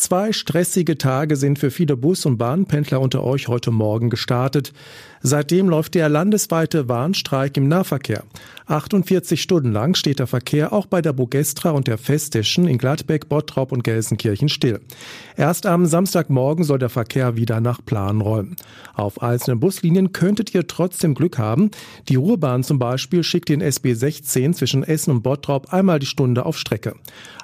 Zwei 0.00 0.32
stressige 0.32 0.96
Tage 0.96 1.36
sind 1.36 1.58
für 1.58 1.70
viele 1.70 1.94
Bus- 1.94 2.24
und 2.24 2.38
Bahnpendler 2.38 3.02
unter 3.02 3.22
euch 3.22 3.48
heute 3.48 3.70
Morgen 3.70 4.08
gestartet. 4.08 4.72
Seitdem 5.20 5.68
läuft 5.68 5.94
der 5.94 6.08
landesweite 6.08 6.88
Warnstreik 6.88 7.58
im 7.58 7.68
Nahverkehr. 7.68 8.24
48 8.64 9.42
Stunden 9.42 9.72
lang 9.72 9.94
steht 9.94 10.18
der 10.18 10.26
Verkehr 10.26 10.72
auch 10.72 10.86
bei 10.86 11.02
der 11.02 11.12
Bogestra 11.12 11.72
und 11.72 11.86
der 11.86 11.98
Festischen 11.98 12.66
in 12.66 12.78
Gladbeck, 12.78 13.28
Bottrop 13.28 13.72
und 13.72 13.84
Gelsenkirchen 13.84 14.48
still. 14.48 14.80
Erst 15.36 15.66
am 15.66 15.84
Samstagmorgen 15.84 16.64
soll 16.64 16.78
der 16.78 16.88
Verkehr 16.88 17.36
wieder 17.36 17.60
nach 17.60 17.84
Plan 17.84 18.22
rollen. 18.22 18.56
Auf 18.94 19.20
einzelnen 19.20 19.60
Buslinien 19.60 20.12
könntet 20.12 20.54
ihr 20.54 20.66
trotzdem 20.66 21.14
Glück 21.14 21.36
haben. 21.36 21.70
Die 22.08 22.16
Ruhrbahn 22.16 22.64
zum 22.64 22.78
Beispiel 22.78 23.22
schickt 23.22 23.50
den 23.50 23.60
SB 23.60 23.92
16 23.92 24.54
zwischen 24.54 24.82
Essen 24.82 25.10
und 25.10 25.22
Bottrop 25.22 25.74
einmal 25.74 25.98
die 25.98 26.06
Stunde 26.06 26.46
auf 26.46 26.56
Strecke. 26.56 26.94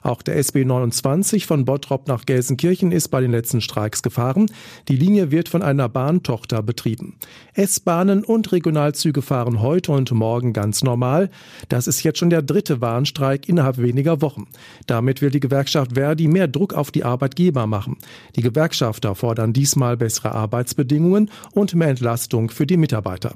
Auch 0.00 0.23
der 0.23 0.36
SB 0.36 0.64
29 0.64 1.45
von 1.45 1.66
Bottrop 1.66 2.09
nach 2.09 2.24
Gelsenkirchen 2.24 2.45
ist 2.92 3.09
bei 3.09 3.20
den 3.20 3.32
letzten 3.32 3.60
Streiks 3.60 4.02
gefahren. 4.02 4.46
Die 4.88 4.96
Linie 4.96 5.30
wird 5.30 5.48
von 5.48 5.62
einer 5.62 5.88
Bahntochter 5.88 6.62
betrieben. 6.62 7.16
S-Bahnen 7.55 8.22
und 8.24 8.52
Regionalzüge 8.52 9.22
fahren 9.22 9.60
heute 9.60 9.92
und 9.92 10.12
morgen 10.12 10.52
ganz 10.52 10.84
normal. 10.84 11.30
Das 11.69 11.86
ist 11.86 12.02
jetzt 12.02 12.19
schon 12.19 12.30
der 12.30 12.42
dritte 12.42 12.80
Warnstreik 12.80 13.48
innerhalb 13.48 13.78
weniger 13.78 14.22
Wochen. 14.22 14.46
Damit 14.86 15.22
will 15.22 15.30
die 15.30 15.41
Gewerkschaft 15.41 15.95
Verdi 15.95 16.28
mehr 16.28 16.48
Druck 16.48 16.74
auf 16.74 16.91
die 16.91 17.05
Arbeitgeber 17.05 17.66
machen. 17.66 17.96
Die 18.36 18.42
Gewerkschafter 18.42 19.14
fordern 19.14 19.52
diesmal 19.52 19.97
bessere 19.97 20.33
Arbeitsbedingungen 20.33 21.30
und 21.52 21.74
mehr 21.74 21.88
Entlastung 21.88 22.50
für 22.50 22.66
die 22.66 22.77
Mitarbeiter. 22.77 23.34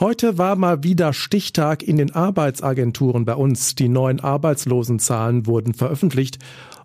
Heute 0.00 0.38
war 0.38 0.54
mal 0.54 0.84
wieder 0.84 1.12
Stichtag 1.12 1.82
in 1.82 1.96
den 1.96 2.14
Arbeitsagenturen 2.14 3.24
bei 3.24 3.34
uns. 3.34 3.74
Die 3.74 3.88
neuen 3.88 4.20
Arbeitslosenzahlen 4.20 5.46
wurden 5.46 5.74
veröffentlicht. 5.74 6.38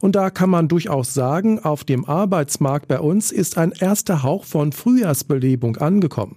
Und 0.03 0.17
da 0.17 0.31
kann 0.31 0.49
man 0.49 0.67
durchaus 0.67 1.13
sagen, 1.13 1.59
auf 1.59 1.85
dem 1.85 2.03
Arbeitsmarkt 2.03 2.89
bei 2.89 2.99
uns 2.99 3.31
ist 3.31 3.57
ein 3.57 3.71
erster 3.71 4.21
Hauch 4.21 4.43
von 4.43 4.73
Frühjahrsbelebung 4.73 5.77
angekommen. 5.77 6.35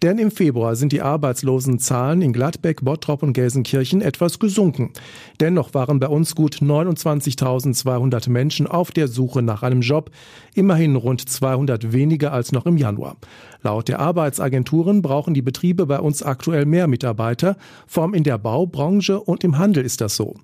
Denn 0.00 0.16
im 0.16 0.30
Februar 0.30 0.76
sind 0.76 0.92
die 0.92 1.02
Arbeitslosenzahlen 1.02 2.22
in 2.22 2.32
Gladbeck, 2.32 2.82
Bottrop 2.82 3.22
und 3.22 3.34
Gelsenkirchen 3.34 4.00
etwas 4.00 4.38
gesunken. 4.38 4.94
Dennoch 5.40 5.74
waren 5.74 6.00
bei 6.00 6.08
uns 6.08 6.34
gut 6.34 6.62
29.200 6.62 8.30
Menschen 8.30 8.66
auf 8.66 8.90
der 8.92 9.08
Suche 9.08 9.42
nach 9.42 9.62
einem 9.62 9.82
Job, 9.82 10.10
immerhin 10.54 10.96
rund 10.96 11.28
200 11.28 11.92
weniger 11.92 12.32
als 12.32 12.50
noch 12.50 12.64
im 12.64 12.78
Januar. 12.78 13.18
Laut 13.62 13.88
der 13.88 14.00
Arbeitsagenturen 14.00 15.02
brauchen 15.02 15.34
die 15.34 15.42
Betriebe 15.42 15.84
bei 15.84 16.00
uns 16.00 16.22
aktuell 16.22 16.64
mehr 16.64 16.88
Mitarbeiter, 16.88 17.56
vor 17.86 18.04
allem 18.04 18.14
in 18.14 18.24
der 18.24 18.38
Baubranche 18.38 19.20
und 19.20 19.44
im 19.44 19.58
Handel 19.58 19.84
ist 19.84 20.00
das 20.00 20.16
so. 20.16 20.34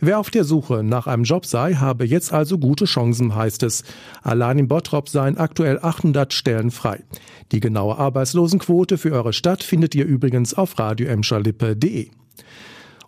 Wer 0.00 0.18
auf 0.18 0.30
der 0.30 0.44
Suche 0.44 0.82
nach 0.82 1.06
einem 1.06 1.22
Job 1.22 1.46
sei, 1.46 1.74
habe 1.74 2.04
jetzt 2.04 2.15
also 2.32 2.58
gute 2.58 2.84
Chancen, 2.84 3.34
heißt 3.34 3.62
es. 3.62 3.84
Allein 4.22 4.58
in 4.58 4.68
Bottrop 4.68 5.08
seien 5.08 5.36
aktuell 5.36 5.78
800 5.80 6.32
Stellen 6.32 6.70
frei. 6.70 7.04
Die 7.52 7.60
genaue 7.60 7.98
Arbeitslosenquote 7.98 8.98
für 8.98 9.12
eure 9.12 9.32
Stadt 9.32 9.62
findet 9.62 9.94
ihr 9.94 10.04
übrigens 10.04 10.54
auf 10.54 10.78
radioemscherlippe.de. 10.78 12.10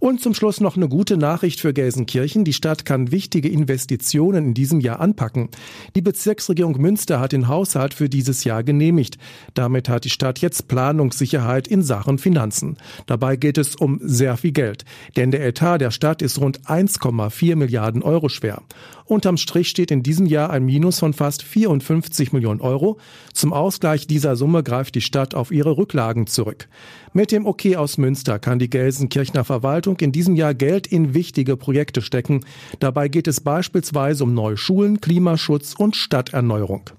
Und 0.00 0.20
zum 0.20 0.32
Schluss 0.32 0.60
noch 0.60 0.76
eine 0.76 0.88
gute 0.88 1.16
Nachricht 1.16 1.60
für 1.60 1.72
Gelsenkirchen. 1.72 2.44
Die 2.44 2.52
Stadt 2.52 2.84
kann 2.84 3.10
wichtige 3.10 3.48
Investitionen 3.48 4.46
in 4.46 4.54
diesem 4.54 4.80
Jahr 4.80 5.00
anpacken. 5.00 5.48
Die 5.96 6.02
Bezirksregierung 6.02 6.80
Münster 6.80 7.18
hat 7.18 7.32
den 7.32 7.48
Haushalt 7.48 7.94
für 7.94 8.08
dieses 8.08 8.44
Jahr 8.44 8.62
genehmigt. 8.62 9.18
Damit 9.54 9.88
hat 9.88 10.04
die 10.04 10.10
Stadt 10.10 10.38
jetzt 10.38 10.68
Planungssicherheit 10.68 11.66
in 11.66 11.82
Sachen 11.82 12.18
Finanzen. 12.18 12.76
Dabei 13.06 13.36
geht 13.36 13.58
es 13.58 13.74
um 13.74 13.98
sehr 14.02 14.36
viel 14.36 14.52
Geld. 14.52 14.84
Denn 15.16 15.32
der 15.32 15.44
Etat 15.44 15.78
der 15.78 15.90
Stadt 15.90 16.22
ist 16.22 16.38
rund 16.38 16.60
1,4 16.66 17.56
Milliarden 17.56 18.02
Euro 18.02 18.28
schwer. 18.28 18.62
Unterm 19.04 19.38
Strich 19.38 19.68
steht 19.70 19.90
in 19.90 20.02
diesem 20.02 20.26
Jahr 20.26 20.50
ein 20.50 20.64
Minus 20.64 20.98
von 20.98 21.14
fast 21.14 21.42
54 21.42 22.32
Millionen 22.32 22.60
Euro. 22.60 22.98
Zum 23.32 23.54
Ausgleich 23.54 24.06
dieser 24.06 24.36
Summe 24.36 24.62
greift 24.62 24.94
die 24.94 25.00
Stadt 25.00 25.34
auf 25.34 25.50
ihre 25.50 25.78
Rücklagen 25.78 26.26
zurück. 26.26 26.68
Mit 27.14 27.32
dem 27.32 27.46
OK 27.46 27.74
aus 27.74 27.96
Münster 27.96 28.38
kann 28.38 28.58
die 28.58 28.68
Gelsenkirchener 28.68 29.44
Verwaltung 29.44 29.87
in 29.96 30.12
diesem 30.12 30.36
Jahr 30.36 30.54
Geld 30.54 30.86
in 30.86 31.14
wichtige 31.14 31.56
Projekte 31.56 32.02
stecken. 32.02 32.44
Dabei 32.80 33.08
geht 33.08 33.28
es 33.28 33.40
beispielsweise 33.40 34.24
um 34.24 34.34
neue 34.34 34.56
Schulen, 34.56 35.00
Klimaschutz 35.00 35.74
und 35.74 35.96
Stadterneuerung. 35.96 36.90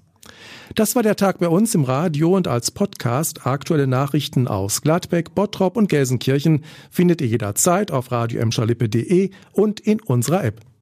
Das 0.74 0.94
war 0.94 1.02
der 1.02 1.16
Tag 1.16 1.38
bei 1.38 1.48
uns 1.48 1.74
im 1.74 1.84
Radio 1.84 2.36
und 2.36 2.46
als 2.46 2.70
Podcast. 2.70 3.46
Aktuelle 3.46 3.86
Nachrichten 3.86 4.46
aus 4.46 4.82
Gladbeck, 4.82 5.34
Bottrop 5.34 5.76
und 5.76 5.88
Gelsenkirchen 5.88 6.64
findet 6.90 7.20
ihr 7.20 7.26
jederzeit 7.26 7.90
auf 7.90 8.12
radio 8.12 8.40
und 9.52 9.80
in 9.80 10.00
unserer 10.00 10.44
App. 10.44 10.60